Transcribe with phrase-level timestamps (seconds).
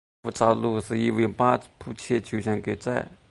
[0.23, 3.05] 莱夫扎茹是一位马普切酋长的儿子。